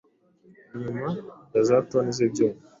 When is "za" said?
1.67-1.77